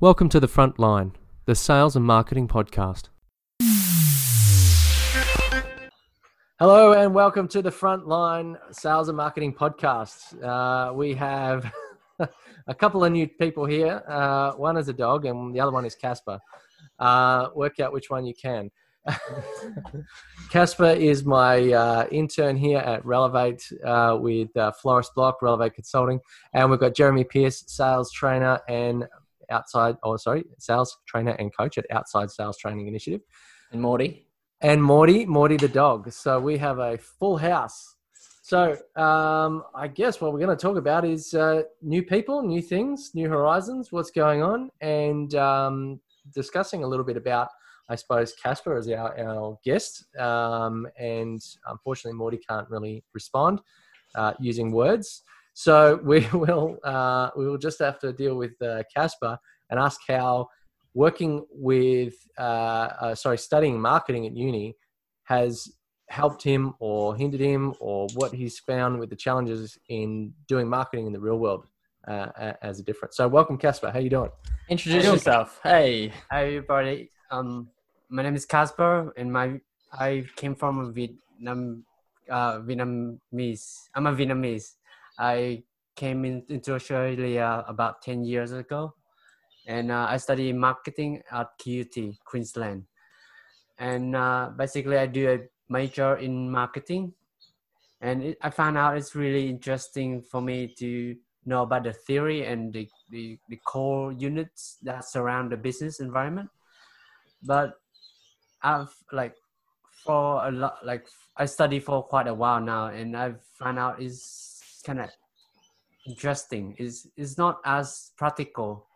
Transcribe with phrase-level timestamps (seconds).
[0.00, 1.12] Welcome to the front line,
[1.46, 3.10] the sales and marketing podcast.
[6.58, 10.42] Hello, and welcome to the front line sales and marketing podcast.
[10.42, 11.72] Uh, we have
[12.66, 14.02] a couple of new people here.
[14.08, 16.40] Uh, one is a dog, and the other one is Casper.
[16.98, 18.72] Uh, work out which one you can.
[20.50, 26.18] Casper is my uh, intern here at Relevate uh, with uh, Floris Block, Relevate Consulting,
[26.52, 29.06] and we've got Jeremy Pierce, sales trainer and
[29.54, 33.22] outside, oh, sorry, sales trainer and coach at Outside Sales Training Initiative.
[33.72, 34.26] And Morty.
[34.60, 36.12] And Morty, Morty the dog.
[36.12, 37.96] So we have a full house.
[38.42, 42.60] So um, I guess what we're going to talk about is uh, new people, new
[42.60, 46.00] things, new horizons, what's going on, and um,
[46.34, 47.48] discussing a little bit about,
[47.88, 50.04] I suppose, Casper as our, our guest.
[50.18, 53.60] Um, and unfortunately, Morty can't really respond
[54.14, 55.22] uh, using words.
[55.54, 59.38] So we will uh, we will just have to deal with uh, Casper
[59.70, 60.48] and ask how
[60.92, 64.76] working with uh, uh, sorry studying marketing at uni
[65.24, 65.72] has
[66.10, 71.06] helped him or hindered him or what he's found with the challenges in doing marketing
[71.06, 71.66] in the real world
[72.06, 73.16] uh, as a difference.
[73.16, 74.30] So welcome Casper, how you doing?
[74.68, 75.60] Introduce yourself.
[75.62, 76.12] Hey.
[76.30, 77.10] Hi everybody.
[77.30, 77.70] Um,
[78.10, 79.60] my name is Casper, and my
[79.92, 81.84] I came from Vietnam.
[82.30, 83.90] Uh, Vietnamese.
[83.94, 84.76] I'm a Vietnamese.
[85.18, 85.64] I
[85.96, 88.94] came in, into Australia about 10 years ago
[89.66, 92.84] and uh, I study marketing at QUT, Queensland.
[93.78, 95.38] And uh, basically, I do a
[95.72, 97.14] major in marketing.
[98.00, 102.44] And it, I found out it's really interesting for me to know about the theory
[102.44, 106.50] and the, the, the core units that surround the business environment.
[107.42, 107.74] But
[108.62, 109.34] I've like
[110.04, 111.06] for a lot, like
[111.36, 114.53] I study for quite a while now, and I've found out is
[114.84, 115.10] kind of
[116.06, 116.76] interesting.
[116.78, 118.86] Is is not as practical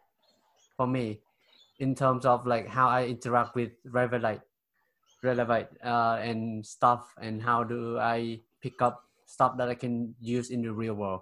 [0.76, 1.20] for me
[1.78, 4.40] in terms of like how I interact with Relevate,
[5.22, 10.50] Relevate uh, and stuff, and how do I pick up stuff that I can use
[10.50, 11.20] in the real world.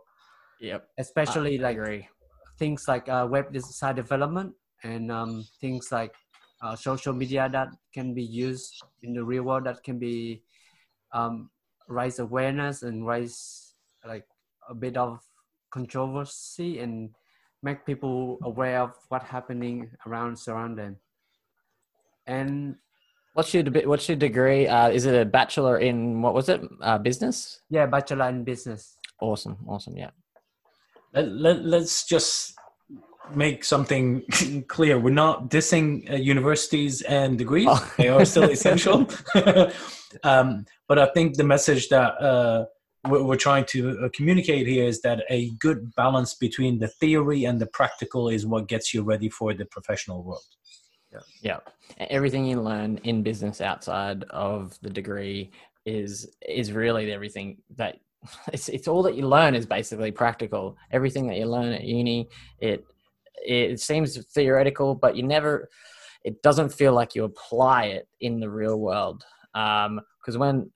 [0.60, 0.88] Yep.
[0.98, 2.08] Especially I like
[2.58, 6.14] things like uh, web design development and um, things like
[6.62, 10.42] uh, social media that can be used in the real world that can be
[11.12, 11.50] um,
[11.88, 13.74] raise awareness and raise
[14.06, 14.24] like
[14.68, 15.20] a bit of
[15.70, 17.10] controversy and
[17.62, 20.96] make people aware of what's happening around surround them.
[22.26, 22.76] And
[23.34, 24.66] what's your what's your degree?
[24.66, 26.60] Uh, is it a bachelor in what was it?
[26.80, 27.60] Uh, business?
[27.70, 28.96] Yeah, bachelor in business.
[29.20, 29.96] Awesome, awesome.
[29.96, 30.10] Yeah.
[31.14, 32.54] Let, let, let's just
[33.34, 34.22] make something
[34.68, 34.98] clear.
[34.98, 37.92] We're not dissing uh, universities and degrees; oh.
[37.96, 39.06] they are still essential.
[40.22, 42.66] um, but I think the message that uh,
[43.08, 47.60] we're trying to uh, communicate here is that a good balance between the theory and
[47.60, 50.44] the practical is what gets you ready for the professional world.
[51.12, 51.20] Yeah.
[51.42, 51.58] Yeah.
[52.10, 55.50] Everything you learn in business outside of the degree
[55.84, 57.98] is is really everything that
[58.52, 60.76] it's it's all that you learn is basically practical.
[60.90, 62.28] Everything that you learn at uni,
[62.60, 62.84] it
[63.44, 65.68] it seems theoretical, but you never
[66.24, 69.24] it doesn't feel like you apply it in the real world.
[69.54, 70.70] Um, because when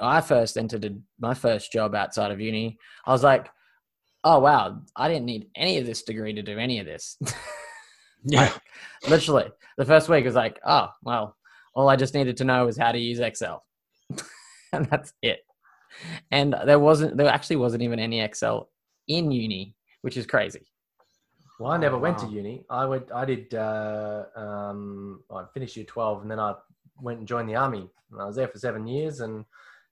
[0.00, 3.48] I first entered my first job outside of uni, I was like,
[4.24, 7.18] oh wow, I didn't need any of this degree to do any of this.
[8.24, 8.42] yeah.
[8.42, 8.62] Like,
[9.08, 11.36] literally, the first week was like, oh well,
[11.74, 13.64] all I just needed to know was how to use Excel,
[14.72, 15.40] and that's it.
[16.30, 18.70] And there wasn't, there actually wasn't even any Excel
[19.06, 20.66] in uni, which is crazy.
[21.60, 22.28] Well, I never went wow.
[22.28, 22.64] to uni.
[22.68, 23.12] I went.
[23.12, 23.54] I did.
[23.54, 26.54] Uh, um, I finished year twelve, and then I
[27.00, 27.88] went and joined the army.
[28.10, 29.44] And I was there for seven years, and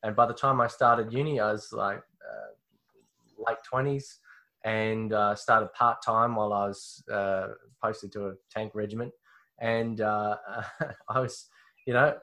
[0.02, 4.18] and by the time I started uni, I was like uh, late twenties,
[4.64, 7.48] and uh, started part time while I was uh,
[7.82, 9.12] posted to a tank regiment,
[9.60, 10.36] and uh,
[11.08, 11.48] I was,
[11.86, 12.16] you know,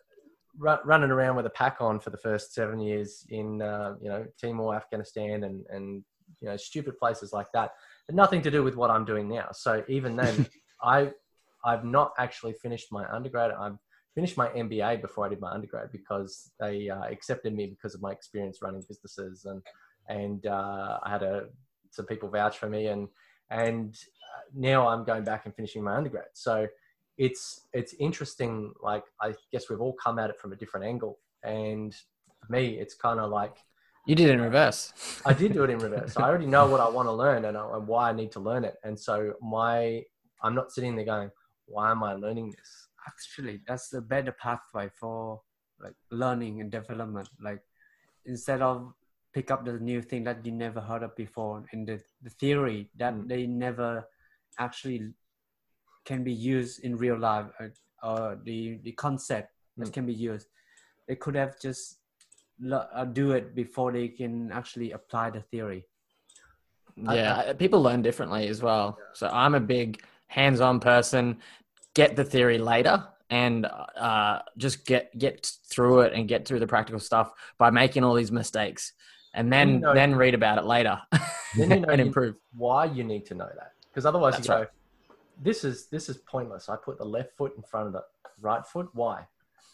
[0.58, 4.26] running around with a pack on for the first seven years in, uh, you know,
[4.42, 6.04] Timor, Afghanistan, and and
[6.42, 7.74] you know, stupid places like that.
[8.08, 9.50] But nothing to do with what I'm doing now.
[9.54, 10.48] So even then,
[10.84, 11.12] I
[11.64, 13.52] I've not actually finished my undergrad.
[13.52, 13.80] I'm
[14.16, 18.02] finished my MBA before I did my undergrad because they uh, accepted me because of
[18.02, 19.62] my experience running businesses and
[20.08, 21.46] and uh, I had a
[21.92, 23.08] some people vouch for me and
[23.50, 26.26] and uh, now I'm going back and finishing my undergrad.
[26.34, 26.68] So
[27.18, 28.74] it's it's interesting.
[28.82, 32.80] Like I guess we've all come at it from a different angle, and for me,
[32.80, 33.58] it's kind of like
[34.08, 34.94] you did it in reverse.
[35.26, 36.16] I did do it in reverse.
[36.18, 38.64] I already know what I want to learn and, and why I need to learn
[38.64, 40.04] it, and so my
[40.42, 41.32] I'm not sitting there going,
[41.66, 45.42] "Why am I learning this?" Actually that's a better pathway for
[45.80, 47.30] like learning and development.
[47.42, 47.62] Like
[48.26, 48.94] instead of
[49.34, 52.90] pick up the new thing that you never heard of before and the, the theory
[52.98, 53.28] that mm.
[53.28, 54.04] they never
[54.58, 55.14] actually
[56.06, 57.74] can be used in real life or,
[58.04, 59.94] or the the concept that Mm.
[59.94, 60.48] can be used
[61.08, 62.00] they could have just
[62.72, 65.86] uh, do it before they can actually apply the theory.
[67.08, 68.98] I- yeah people learn differently as well.
[69.14, 71.38] So i'm a big hands-on person
[72.02, 72.96] get the theory later
[73.30, 73.58] and
[74.08, 75.36] uh, just get get
[75.72, 78.84] through it and get through the practical stuff by making all these mistakes
[79.38, 80.96] and then You know- then read about it later
[81.58, 82.36] Then you know and improve.
[82.66, 83.72] why you need to know that.
[83.90, 84.68] Because otherwise That's you go right.
[85.48, 86.64] this is this is pointless.
[86.74, 88.04] I put the left foot in front of the
[88.50, 88.88] right foot.
[89.02, 89.18] Why?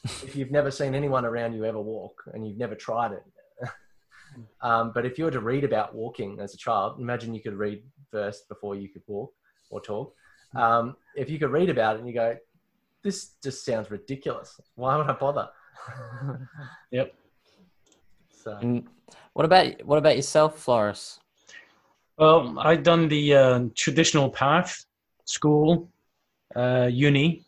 [0.27, 3.23] If you've never seen anyone around you ever walk and you've never tried it.
[4.69, 7.57] Um, but if you were to read about walking as a child imagine you could
[7.65, 7.79] read
[8.15, 9.31] first before you could walk
[9.71, 10.07] or talk
[10.53, 12.35] um, if you could read about it and you go
[13.05, 14.59] this just sounds ridiculous.
[14.73, 15.47] Why would i bother?
[16.91, 17.13] Yep.
[18.43, 18.57] so.
[18.59, 18.87] And
[19.33, 21.19] what about what about yourself floris?
[22.17, 24.85] Well, I done the uh, traditional path,
[25.25, 25.89] school,
[26.55, 27.43] uh, uni,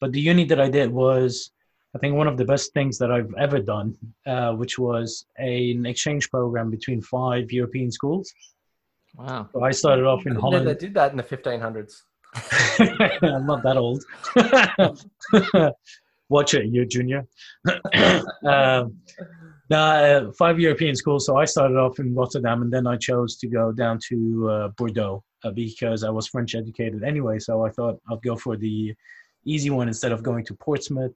[0.00, 1.50] but the uni that I did was,
[1.96, 5.72] I think, one of the best things that I've ever done, uh, which was a,
[5.72, 8.32] an exchange program between five European schools.
[9.16, 9.48] wow.
[9.52, 10.68] So I started off in they Holland.
[10.68, 12.02] They did that in the 1500s
[13.22, 14.04] I'm not that old.
[16.28, 17.26] Watch it, you junior.
[18.44, 18.96] um,
[19.68, 21.26] now, uh, five European schools.
[21.26, 24.68] So I started off in Rotterdam, and then I chose to go down to uh,
[24.76, 27.38] Bordeaux uh, because I was French educated anyway.
[27.38, 28.94] So I thought I'd go for the
[29.44, 31.14] easy one instead of going to Portsmouth,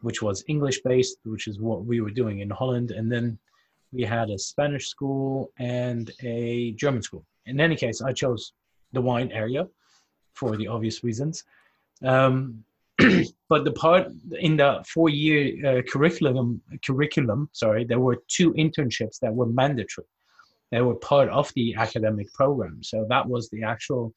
[0.00, 3.38] which was English based, which is what we were doing in Holland, and then
[3.92, 7.24] we had a Spanish school and a German school.
[7.46, 8.52] In any case, I chose
[8.92, 9.66] the wine area
[10.34, 11.44] for the obvious reasons.
[12.02, 12.64] Um,
[13.48, 14.08] but the part
[14.38, 20.06] in the four-year uh, curriculum, curriculum, sorry, there were two internships that were mandatory.
[20.70, 22.82] They were part of the academic program.
[22.82, 24.14] So that was the actual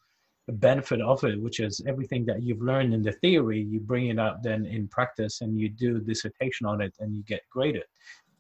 [0.48, 4.20] benefit of it, which is everything that you've learned in the theory, you bring it
[4.20, 7.84] out then in practice and you do dissertation on it and you get graded.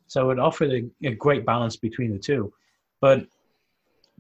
[0.08, 2.54] So it offered a, a great balance between the two.
[3.02, 3.28] But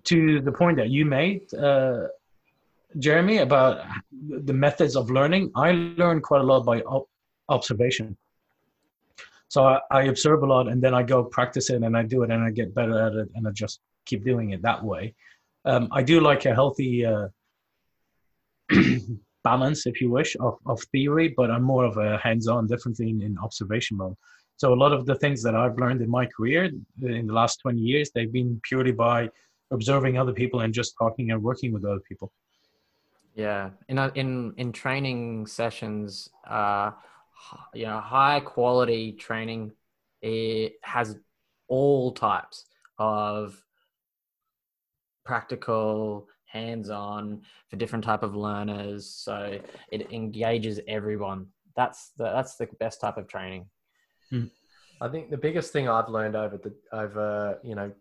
[0.03, 2.07] to the point that you made, uh,
[2.99, 7.07] Jeremy, about the methods of learning, I learn quite a lot by ob-
[7.49, 8.17] observation.
[9.49, 12.23] So I, I observe a lot and then I go practice it and I do
[12.23, 15.13] it and I get better at it and I just keep doing it that way.
[15.65, 17.27] Um, I do like a healthy uh,
[19.43, 23.09] balance, if you wish, of, of theory, but I'm more of a hands on, differently
[23.09, 24.15] in, in observation mode.
[24.57, 27.59] So a lot of the things that I've learned in my career in the last
[27.61, 29.29] 20 years, they've been purely by
[29.71, 32.31] observing other people and just talking and working with other people.
[33.37, 36.89] Yeah, in a, in in training sessions, uh,
[37.75, 39.73] you know, high quality training
[40.23, 41.19] it has
[41.67, 42.65] all types
[42.97, 43.63] of
[45.23, 49.05] practical, hands-on for different type of learners.
[49.05, 49.59] So
[49.91, 51.45] it engages everyone.
[51.75, 53.67] That's the that's the best type of training.
[54.99, 57.91] I think the biggest thing I've learned over the over you know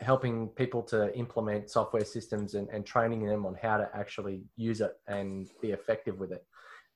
[0.00, 4.80] helping people to implement software systems and, and training them on how to actually use
[4.80, 6.44] it and be effective with it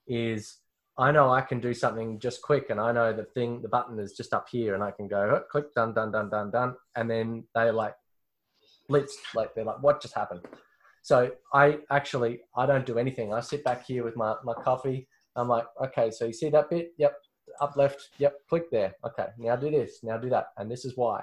[0.07, 0.59] is
[0.99, 3.99] I know I can do something just quick and I know the thing the button
[3.99, 6.75] is just up here and I can go oh, click done done done done done.
[6.95, 7.95] And then they like
[8.89, 10.43] blitz like they're like what just happened?
[11.03, 13.33] So I actually I don't do anything.
[13.33, 15.09] I sit back here with my, my coffee.
[15.37, 16.93] I'm like okay so you see that bit?
[16.99, 17.15] Yep.
[17.63, 18.11] Up left.
[18.19, 18.35] Yep.
[18.49, 18.95] Click there.
[19.07, 19.29] Okay.
[19.39, 20.01] Now do this.
[20.03, 20.49] Now do that.
[20.59, 21.23] And this is why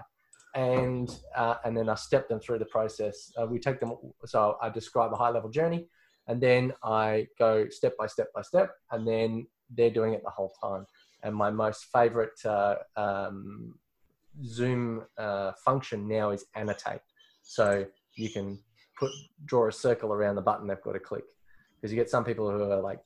[0.57, 3.31] and uh, and then I step them through the process.
[3.39, 3.93] Uh, we take them
[4.25, 5.87] so I describe a high level journey,
[6.27, 10.31] and then I go step by step by step, and then they're doing it the
[10.31, 10.87] whole time.
[11.21, 13.75] And my most favorite uh, um,
[14.43, 17.01] Zoom uh, function now is annotate,
[17.43, 17.85] so
[18.15, 18.59] you can
[18.97, 19.11] put
[19.45, 21.25] draw a circle around the button they've got to click
[21.75, 22.99] because you get some people who are like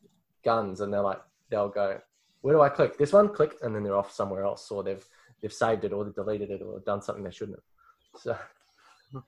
[0.45, 1.99] guns and they're like they'll go
[2.39, 5.05] where do I click this one click and then they're off somewhere else or they've
[5.41, 8.21] they've saved it or they've deleted it or done something they shouldn't have.
[8.21, 8.37] So,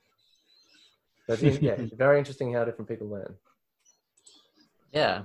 [1.27, 3.35] but yeah, very interesting how different people learn.
[4.91, 5.23] Yeah,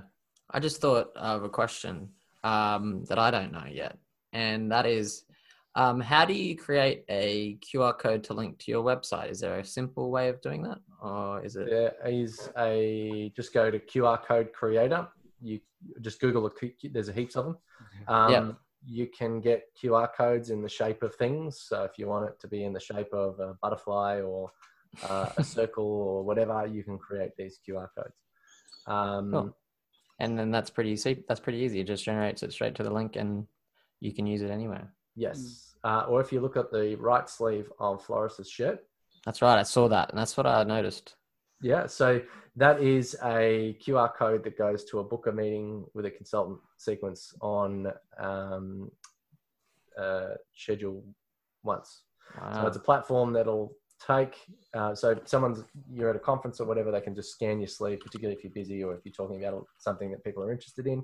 [0.49, 2.09] I just thought of a question
[2.43, 3.97] um, that I don't know yet,
[4.33, 5.25] and that is,
[5.75, 9.29] um, how do you create a QR code to link to your website?
[9.29, 11.69] Is there a simple way of doing that, or is it?
[11.69, 15.07] There is a just go to QR code creator.
[15.41, 15.59] You
[16.01, 17.57] just Google a there's a heaps of them.
[18.07, 18.51] Um, Yeah.
[18.85, 21.61] You can get QR codes in the shape of things.
[21.67, 24.51] So if you want it to be in the shape of a butterfly or
[25.07, 28.15] uh, a circle or whatever, you can create these QR codes.
[28.87, 29.55] Um, Cool.
[30.21, 31.23] And then that's pretty easy.
[31.27, 31.79] That's pretty easy.
[31.79, 33.47] It just generates it straight to the link, and
[34.01, 34.93] you can use it anywhere.
[35.15, 35.75] Yes.
[35.83, 38.79] Uh, or if you look at the right sleeve of Floris's shirt,
[39.25, 39.57] That's right.
[39.57, 41.15] I saw that, and that's what I noticed.
[41.61, 42.21] Yeah, so
[42.59, 46.59] that is a QR code that goes to a book a meeting with a consultant
[46.77, 48.91] sequence on um,
[49.97, 51.03] uh, schedule
[51.63, 52.03] once.
[52.53, 53.71] So it's a platform that'll
[54.05, 54.35] take.
[54.73, 57.67] Uh, so if someone's you're at a conference or whatever, they can just scan your
[57.67, 60.85] sleeve, particularly if you're busy or if you're talking about something that people are interested
[60.85, 61.03] in.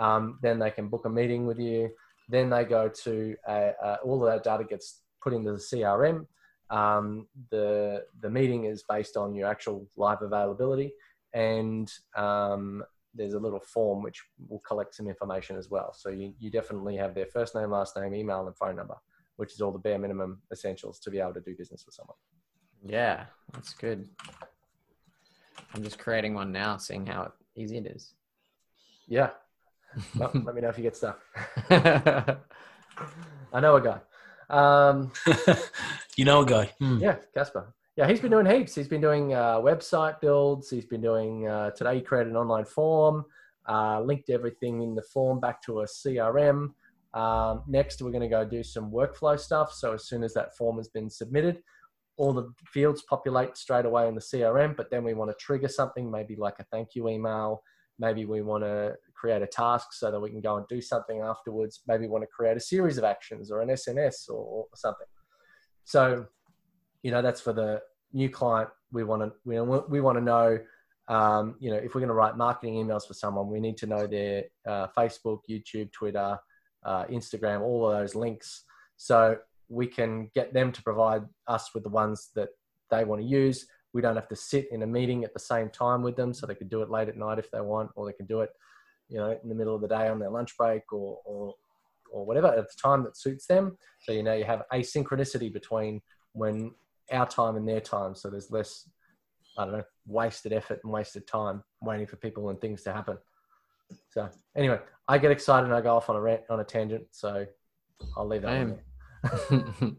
[0.00, 1.90] Um, then they can book a meeting with you.
[2.28, 6.26] Then they go to a, uh, all of that data gets put into the CRM.
[6.70, 10.92] Um, the the meeting is based on your actual live availability,
[11.32, 12.84] and um,
[13.14, 15.92] there's a little form which will collect some information as well.
[15.94, 18.96] So you, you definitely have their first name, last name, email, and phone number
[19.38, 22.16] which is all the bare minimum essentials to be able to do business with someone.
[22.84, 24.08] Yeah, that's good.
[25.72, 28.14] I'm just creating one now, seeing how easy it is.
[29.06, 29.30] Yeah.
[30.16, 31.18] Well, let me know if you get stuck.
[31.70, 32.36] I
[33.54, 33.98] know a guy.
[34.50, 35.12] Um,
[36.16, 36.72] you know a guy.
[36.78, 36.98] Hmm.
[36.98, 37.74] yeah, Casper.
[37.96, 38.76] Yeah, he's been doing heaps.
[38.76, 40.70] He's been doing uh, website builds.
[40.70, 43.24] He's been doing, uh, today he created an online form,
[43.68, 46.68] uh, linked everything in the form back to a CRM.
[47.14, 49.72] Um, next, we're going to go do some workflow stuff.
[49.72, 51.60] So as soon as that form has been submitted,
[52.18, 55.68] all the fields populate straight away in the CRM, but then we want to trigger
[55.68, 57.62] something, maybe like a thank you email.
[57.98, 61.20] Maybe we want to create a task so that we can go and do something
[61.20, 61.80] afterwards.
[61.86, 65.06] Maybe want to create a series of actions or an SNS or, or something.
[65.84, 66.26] So,
[67.02, 67.80] you know, that's for the
[68.12, 68.70] new client.
[68.92, 70.58] We want to we, we want to know,
[71.08, 73.86] um, you know, if we're going to write marketing emails for someone, we need to
[73.86, 76.38] know their uh, Facebook, YouTube, Twitter,
[76.84, 78.64] uh, Instagram, all of those links.
[78.96, 79.36] So
[79.68, 82.48] we can get them to provide us with the ones that
[82.90, 83.66] they want to use.
[83.92, 86.46] We don't have to sit in a meeting at the same time with them, so
[86.46, 88.50] they can do it late at night if they want, or they can do it,
[89.08, 91.54] you know, in the middle of the day on their lunch break or or,
[92.10, 93.76] or whatever at the time that suits them.
[94.00, 96.00] So you know you have asynchronicity between
[96.32, 96.72] when
[97.10, 98.88] our time and their time, so there's less,
[99.56, 103.18] I don't know, wasted effort and wasted time waiting for people and things to happen.
[104.10, 107.04] So anyway, I get excited and I go off on a rant on a tangent.
[107.10, 107.46] So
[108.16, 108.48] I'll leave that.
[108.48, 108.68] Same.
[108.68, 108.78] One
[109.50, 109.90] there.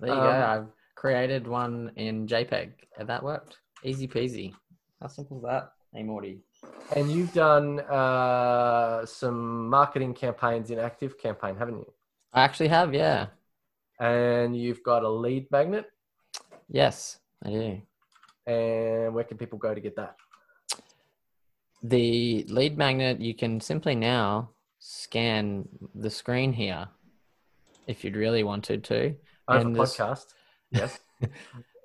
[0.00, 0.30] there you go.
[0.30, 3.58] Um, I've created one in JPEG, and that worked.
[3.84, 4.54] Easy peasy.
[5.00, 5.72] How simple is that?
[5.92, 6.40] Hey, Morty.
[6.94, 11.92] And you've done uh, some marketing campaigns in Active Campaign, haven't you?
[12.32, 13.26] I actually have, yeah.
[13.98, 15.86] And you've got a lead magnet.
[16.68, 17.82] Yes, I do.
[18.46, 20.16] And where can people go to get that?
[21.82, 26.88] The lead magnet, you can simply now scan the screen here
[27.86, 29.14] if you'd really wanted to.
[29.48, 30.26] Over And this- podcast.
[30.70, 30.98] Yes.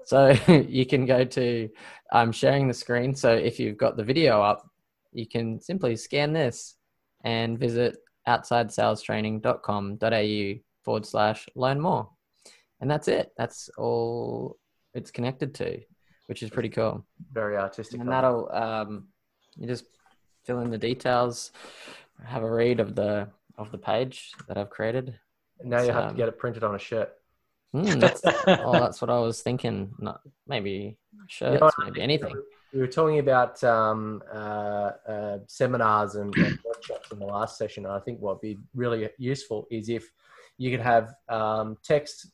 [0.04, 0.36] So
[0.68, 1.70] you can go to,
[2.12, 3.16] I'm sharing the screen.
[3.16, 4.68] So if you've got the video up,
[5.12, 6.76] you can simply scan this
[7.24, 12.10] and visit outsideSalesTraining.com.au forward slash learn more.
[12.80, 13.32] And that's it.
[13.38, 14.58] That's all
[14.94, 15.80] it's connected to,
[16.28, 17.06] which is pretty cool.
[17.32, 18.00] Very artistic.
[18.00, 19.08] And that'll, um,
[19.58, 19.86] you just
[20.46, 21.52] fill in the details,
[22.26, 23.28] have a read of the,
[23.58, 25.14] of the page that I've created.
[25.64, 25.70] you.
[25.70, 27.14] Now you have to um, get it printed on a shirt.
[27.74, 29.94] Hmm, that's, oh, that's what I was thinking.
[30.00, 31.74] Not maybe shirts, what?
[31.80, 32.36] maybe anything.
[32.74, 37.86] We were talking about um, uh, uh, seminars and, and workshops in the last session.
[37.86, 40.10] And I think what would be really useful is if
[40.58, 42.32] you could have um, text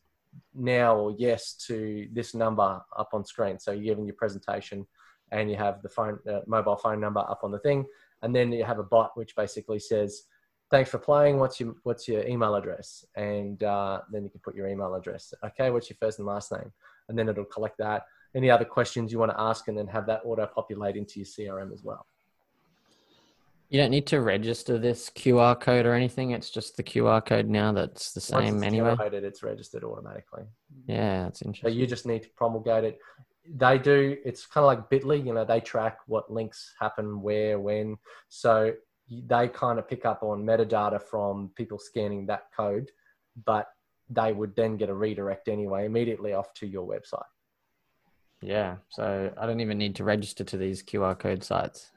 [0.53, 3.57] now or yes to this number up on screen.
[3.57, 4.85] So you're giving your presentation
[5.31, 7.85] and you have the phone, uh, mobile phone number up on the thing.
[8.21, 10.23] And then you have a bot which basically says,
[10.69, 11.39] thanks for playing.
[11.39, 13.03] What's your, what's your email address?
[13.15, 15.33] And uh, then you can put your email address.
[15.43, 15.71] Okay.
[15.71, 16.71] What's your first and last name?
[17.09, 18.03] And then it'll collect that
[18.35, 21.25] any other questions you want to ask and then have that auto populate into your
[21.25, 22.05] CRM as well.
[23.69, 26.31] You don't need to register this QR code or anything.
[26.31, 28.91] It's just the QR code now that's the same Once it's anyway.
[28.91, 30.43] generated, it's registered automatically.
[30.87, 31.71] Yeah, that's interesting.
[31.71, 32.99] So you just need to promulgate it.
[33.55, 37.59] They do, it's kind of like Bitly, you know, they track what links happen where,
[37.59, 37.97] when.
[38.29, 38.73] So
[39.09, 42.91] they kind of pick up on metadata from people scanning that code,
[43.45, 43.67] but
[44.09, 47.21] they would then get a redirect anyway immediately off to your website.
[48.41, 51.91] Yeah, so I don't even need to register to these QR code sites.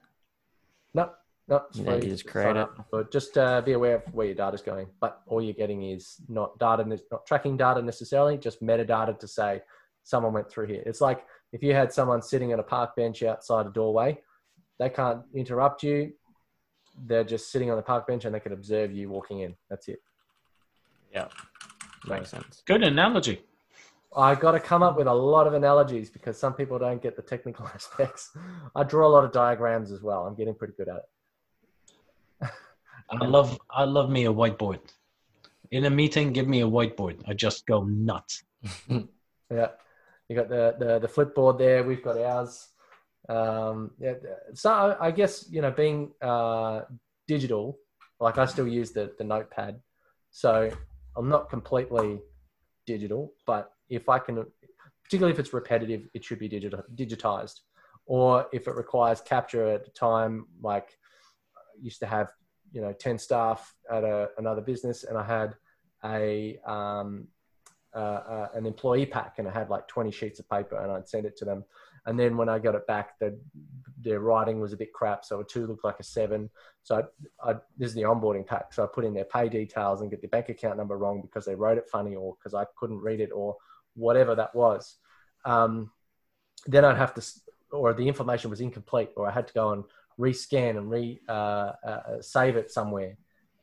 [0.95, 1.11] No,
[1.49, 2.87] no, it's Yeah, you just create up.
[2.91, 4.87] But just uh, be aware of where your data's going.
[5.01, 9.61] But all you're getting is not data, not tracking data necessarily, just metadata to say
[10.03, 10.83] someone went through here.
[10.87, 14.19] It's like if you had someone sitting on a park bench outside a doorway,
[14.79, 16.13] they can't interrupt you.
[17.07, 19.55] They're just sitting on the park bench and they can observe you walking in.
[19.69, 20.01] That's it.
[21.13, 21.29] Yeah,
[22.07, 22.63] makes sense.
[22.65, 23.43] Good analogy.
[24.17, 27.17] I got to come up with a lot of analogies because some people don't get
[27.17, 28.37] the technical aspects.
[28.75, 30.27] I draw a lot of diagrams as well.
[30.27, 32.51] I'm getting pretty good at it.
[33.11, 34.81] I love I love me a whiteboard.
[35.73, 37.23] In a meeting, give me a whiteboard.
[37.27, 38.43] I just go nuts.
[39.53, 39.71] Yeah,
[40.29, 41.83] you got the the the flipboard there.
[41.83, 42.69] We've got ours.
[43.29, 44.15] Um, yeah,
[44.55, 46.83] so I I guess you know being uh,
[47.27, 47.77] digital,
[48.21, 49.81] like I still use the the notepad,
[50.31, 50.71] so
[51.17, 52.21] I'm not completely
[52.87, 54.45] digital, but if I can,
[55.05, 57.61] particularly if it's repetitive, it should be digitized,
[58.07, 60.97] or if it requires capture at a time, like
[61.57, 62.29] I used to have
[62.73, 65.55] you know 10 staff at a, another business and i had
[66.05, 67.27] a um,
[67.95, 71.09] uh, uh, an employee pack and i had like 20 sheets of paper and i'd
[71.09, 71.65] send it to them.
[72.07, 73.39] And then when i got it back the,
[74.01, 76.49] their writing was a bit crap so a two looked like a seven.
[76.83, 77.03] So
[77.43, 78.73] I, I, this is the onboarding pack.
[78.73, 81.45] So i put in their pay details and get their bank account number wrong because
[81.45, 83.57] they wrote it funny or because i couldn't read it or
[83.95, 84.97] whatever that was
[85.45, 85.91] um,
[86.67, 87.23] then i'd have to
[87.73, 89.85] or the information was incomplete or i had to go and
[90.21, 93.17] rescan and re uh, uh, save it somewhere.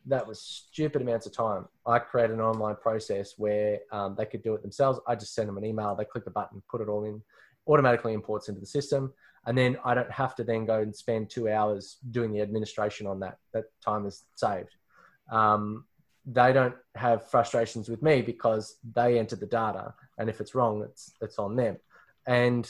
[0.07, 1.67] That was stupid amounts of time.
[1.85, 4.99] I created an online process where um, they could do it themselves.
[5.07, 5.95] I just send them an email.
[5.95, 7.21] They click the button, put it all in,
[7.67, 9.13] automatically imports into the system,
[9.45, 13.05] and then I don't have to then go and spend two hours doing the administration
[13.05, 13.37] on that.
[13.53, 14.75] That time is saved.
[15.31, 15.85] Um,
[16.27, 20.83] they don't have frustrations with me because they enter the data, and if it's wrong,
[20.83, 21.77] it's it's on them.
[22.25, 22.69] And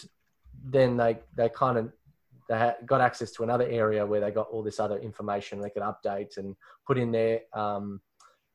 [0.64, 1.92] then they they kind of
[2.48, 5.82] they got access to another area where they got all this other information they could
[5.82, 8.00] update and put in their um,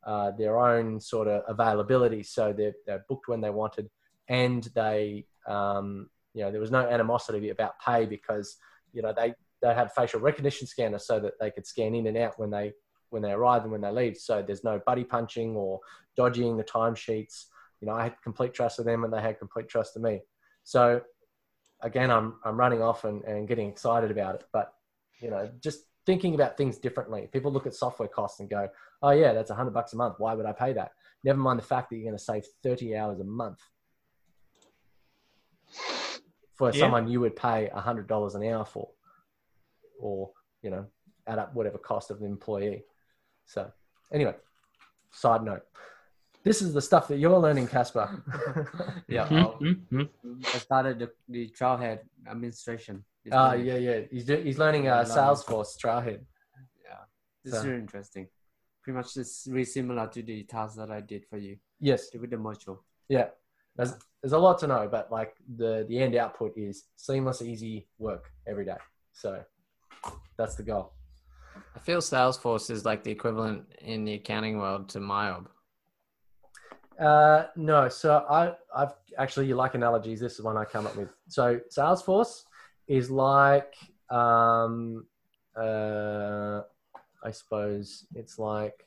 [0.05, 2.23] uh, their own sort of availability.
[2.23, 3.91] So they're, they're booked when they wanted,
[4.29, 8.57] and they um, you know there was no animosity about pay because
[8.93, 12.17] you know they they had facial recognition scanners so that they could scan in and
[12.17, 12.73] out when they
[13.13, 14.17] when they arrive and when they leave.
[14.17, 15.81] So there's no buddy punching or
[16.17, 17.47] dodging the timesheets.
[17.81, 20.21] You know, I had complete trust of them and they had complete trust of me.
[20.65, 21.03] So
[21.83, 24.45] again, I'm, I'm running off and, and getting excited about it.
[24.53, 24.73] But,
[25.21, 27.29] you know, just thinking about things differently.
[27.33, 28.69] People look at software costs and go,
[29.03, 30.15] oh, yeah, that's a hundred bucks a month.
[30.19, 30.93] Why would I pay that?
[31.25, 33.59] Never mind the fact that you're going to save 30 hours a month
[36.57, 36.81] for yeah.
[36.81, 38.89] someone you would pay a hundred dollars an hour for,
[40.01, 40.31] or,
[40.63, 40.87] you know,
[41.27, 42.85] add up whatever cost of the employee.
[43.53, 43.71] So
[44.13, 44.35] anyway,
[45.11, 45.63] side note
[46.45, 48.09] this is the stuff that you're learning, Casper.
[49.09, 49.97] yeah, mm-hmm.
[49.97, 50.41] mm-hmm.
[50.45, 53.05] I started the, the Trailhead administration.
[53.31, 54.01] Ah, uh, yeah, yeah.
[54.11, 56.21] He's do, he's learning uh, Salesforce Trailhead.
[56.85, 57.03] Yeah,
[57.45, 57.59] this so.
[57.61, 58.29] is really interesting.
[58.83, 61.57] Pretty much, it's really similar to the task that I did for you.
[61.79, 62.79] Yes, with the module.
[63.09, 63.29] Yeah,
[63.77, 67.87] there's there's a lot to know, but like the the end output is seamless, easy
[67.99, 68.79] work every day.
[69.13, 69.45] So
[70.37, 70.93] that's the goal.
[71.75, 75.47] I feel Salesforce is like the equivalent in the accounting world to MYOB.
[77.01, 80.21] Uh, no, so I, I've actually you like analogies.
[80.21, 81.09] This is one I come up with.
[81.29, 82.43] So Salesforce
[82.87, 83.75] is like,
[84.11, 85.07] um,
[85.57, 86.61] uh,
[87.25, 88.87] I suppose it's like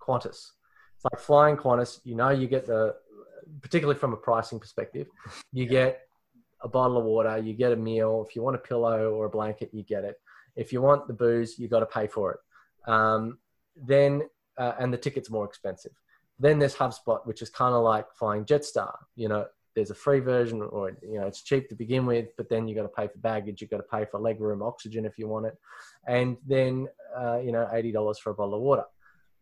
[0.00, 0.52] Qantas.
[0.96, 2.00] It's like flying Qantas.
[2.04, 2.94] You know, you get the,
[3.60, 5.08] particularly from a pricing perspective,
[5.52, 6.06] you get
[6.62, 8.24] a bottle of water, you get a meal.
[8.26, 10.20] If you want a pillow or a blanket, you get it.
[10.56, 12.90] If you want the booze, you got to pay for it.
[12.90, 13.38] Um,
[13.76, 14.22] then,
[14.58, 15.92] uh, and the ticket's more expensive.
[16.38, 18.94] Then there's HubSpot, which is kind of like flying Jetstar.
[19.16, 22.48] You know, there's a free version, or you know, it's cheap to begin with, but
[22.48, 25.18] then you got to pay for baggage, you got to pay for legroom oxygen if
[25.18, 25.56] you want it,
[26.06, 28.84] and then uh, you know, eighty dollars for a bottle of water.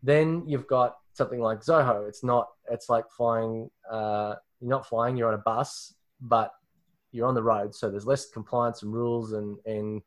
[0.03, 2.07] Then you've got something like Zoho.
[2.07, 2.47] It's not.
[2.69, 3.69] It's like flying.
[3.89, 5.17] Uh, you're not flying.
[5.17, 6.51] You're on a bus, but
[7.11, 10.01] you're on the road, so there's less compliance and rules and and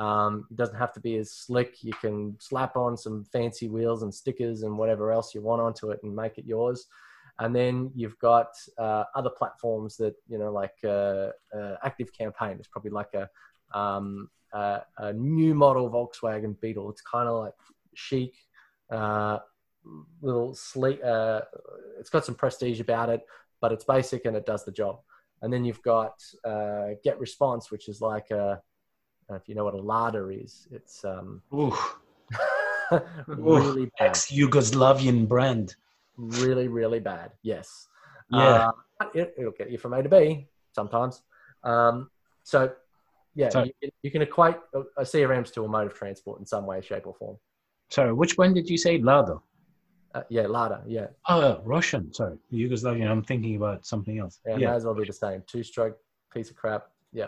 [0.00, 1.84] um, it doesn't have to be as slick.
[1.84, 5.90] You can slap on some fancy wheels and stickers and whatever else you want onto
[5.90, 6.86] it and make it yours.
[7.38, 12.56] And then you've got uh, other platforms that, you know, like uh, uh, Active Campaign
[12.58, 16.90] is probably like a, um, a, new model Volkswagen Beetle.
[16.90, 17.54] It's kind of like
[17.94, 18.34] chic,
[18.90, 19.40] uh,
[20.22, 21.04] little sleek.
[21.04, 21.42] Uh,
[21.98, 23.20] it's got some prestige about it,
[23.60, 25.00] but it's basic and it does the job.
[25.42, 28.62] And then you've got uh, Get Response, which is like a,
[29.36, 31.42] if you know what a Lada is, it's um,
[33.26, 35.76] really ex Yugoslavian brand.
[36.16, 37.32] Really, really bad.
[37.42, 37.88] Yes.
[38.30, 38.70] Yeah.
[39.00, 41.22] Uh, it, will get you from A to B sometimes.
[41.64, 42.10] Um,
[42.42, 42.72] so,
[43.34, 43.74] yeah, Sorry.
[43.80, 47.06] you, you, can equate a CRMs to a mode of transport in some way, shape,
[47.06, 47.36] or form.
[47.90, 48.98] Sorry, which one did you say?
[48.98, 49.38] Lada.
[50.14, 50.82] Uh, yeah, Lada.
[50.86, 51.06] Yeah.
[51.28, 52.12] Oh, Russian.
[52.12, 53.08] Sorry, Yugoslavian.
[53.08, 54.40] I'm thinking about something else.
[54.46, 54.68] Yeah, yeah.
[54.68, 55.42] might as well be the same.
[55.46, 55.96] Two-stroke
[56.32, 56.88] piece of crap.
[57.12, 57.26] Yeah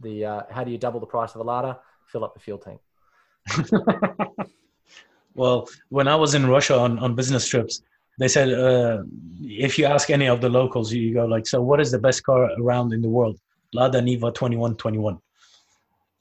[0.00, 1.78] the uh, how do you double the price of a Lada?
[2.06, 2.80] Fill up the fuel tank.
[5.34, 7.82] well, when I was in Russia on, on business trips,
[8.18, 9.02] they said uh,
[9.42, 12.22] if you ask any of the locals, you go like, "So, what is the best
[12.24, 13.38] car around in the world?"
[13.72, 15.18] Lada Niva twenty one twenty one.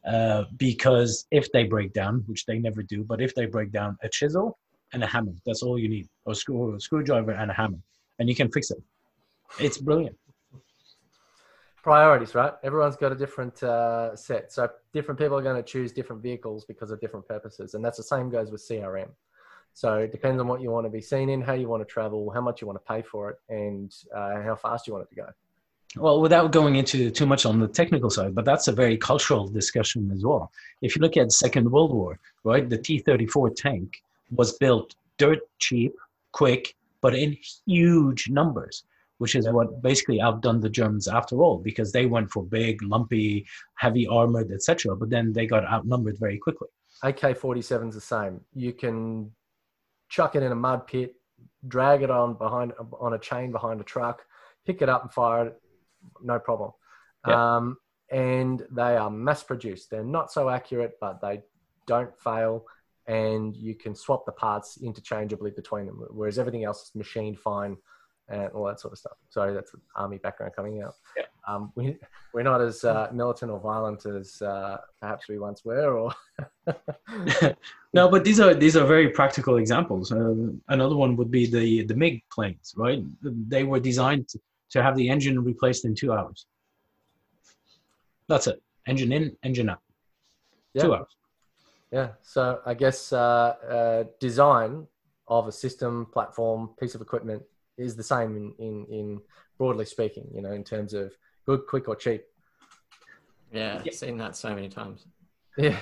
[0.06, 3.98] Uh, because if they break down, which they never do, but if they break down,
[4.02, 4.58] a chisel
[4.94, 7.78] and a hammer, that's all you need, or a, screw, a screwdriver and a hammer,
[8.18, 8.82] and you can fix it.
[9.60, 10.18] It's brilliant.
[11.84, 12.54] Priorities, right?
[12.64, 14.52] Everyone's got a different uh, set.
[14.52, 17.74] So different people are going to choose different vehicles because of different purposes.
[17.74, 19.10] And that's the same goes with CRM.
[19.74, 21.86] So it depends on what you want to be seen in, how you want to
[21.86, 25.06] travel, how much you want to pay for it, and uh, how fast you want
[25.06, 25.28] it to go.
[25.96, 29.48] Well, without going into too much on the technical side, but that's a very cultural
[29.48, 30.52] discussion as well.
[30.82, 35.96] If you look at Second World War, right, the T-34 tank was built dirt cheap,
[36.32, 38.84] quick, but in huge numbers,
[39.20, 43.46] which is what basically outdone the Germans after all, because they went for big, lumpy,
[43.76, 44.96] heavy armored, etc.
[44.96, 46.70] But then they got outnumbered very quickly.
[47.04, 48.42] AK-47 is the same.
[48.54, 49.32] You can
[50.08, 51.16] chuck it in a mud pit,
[51.68, 54.24] drag it on behind on a chain behind a truck,
[54.66, 55.62] pick it up and fire it,
[56.22, 56.72] no problem.
[57.26, 57.78] Um,
[58.10, 59.92] and they are mass produced.
[59.92, 61.42] They're not so accurate, but they
[61.88, 62.64] don't fail,
[63.06, 66.02] and you can swap the parts interchangeably between them.
[66.10, 67.76] Whereas everything else is machined fine
[68.30, 69.18] and all that sort of stuff.
[69.30, 70.96] Sorry, that's army background coming out.
[71.18, 71.24] Yeah.
[71.48, 71.98] Um, we,
[72.34, 76.14] we're not as uh, militant or violent as uh, perhaps we once were, or
[77.94, 80.12] no, but these are these are very practical examples.
[80.12, 80.36] Uh,
[80.68, 83.04] another one would be the the MiG planes, right?
[83.22, 86.46] They were designed to, have the engine replaced in two hours.
[88.28, 88.62] That's it.
[88.86, 89.82] Engine in, engine out.
[90.74, 90.84] yeah.
[90.84, 91.16] Two hours.
[91.92, 92.10] Yeah.
[92.22, 94.86] So I guess uh, uh, design
[95.28, 97.42] of a system, platform, piece of equipment
[97.80, 99.22] is the same in, in, in
[99.58, 101.14] broadly speaking, you know, in terms of
[101.46, 102.24] good, quick, or cheap.
[103.52, 105.06] Yeah, I've seen that so many times.
[105.58, 105.80] Yeah.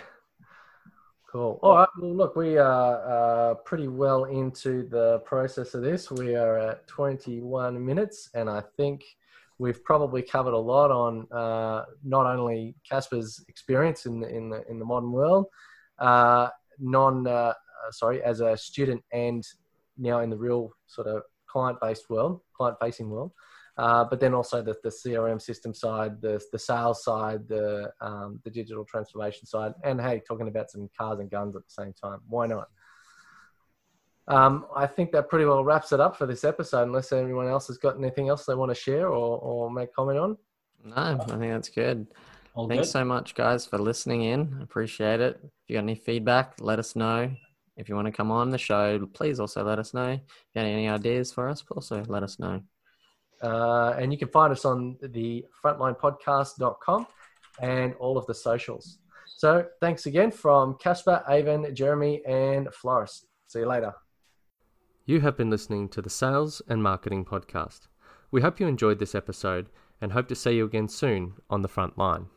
[1.30, 1.60] Cool.
[1.62, 1.90] All right.
[2.00, 6.10] Well, look, we are uh, pretty well into the process of this.
[6.10, 9.04] We are at 21 minutes, and I think
[9.60, 14.64] we've probably covered a lot on uh, not only Casper's experience in the, in the,
[14.70, 15.48] in the modern world,
[16.00, 17.54] uh, non, uh,
[17.92, 19.46] sorry, as a student and
[19.98, 23.32] now in the real sort of client-based world, client-facing world,
[23.78, 28.40] uh, but then also the, the CRM system side, the, the sales side, the, um,
[28.44, 31.94] the digital transformation side, and hey, talking about some cars and guns at the same
[31.94, 32.20] time.
[32.28, 32.68] Why not?
[34.28, 37.68] Um, I think that pretty well wraps it up for this episode, unless anyone else
[37.68, 40.38] has got anything else they want to share or, or make comment on.
[40.84, 42.08] No, I think that's good.
[42.54, 42.92] All Thanks good?
[42.92, 44.60] so much, guys, for listening in.
[44.62, 45.40] Appreciate it.
[45.44, 47.32] If you got any feedback, let us know.
[47.78, 50.10] If you want to come on the show, please also let us know.
[50.10, 50.22] If
[50.56, 52.62] you have any ideas for us, also let us know.
[53.42, 57.08] Uh, and you can find us on the frontlinepodcast.com
[57.62, 58.98] and all of the socials.
[59.28, 63.26] So thanks again from Casper, Avon, Jeremy, and Floris.
[63.46, 63.94] See you later.
[65.06, 67.82] You have been listening to the Sales and Marketing Podcast.
[68.32, 69.70] We hope you enjoyed this episode
[70.02, 72.28] and hope to see you again soon on the front line.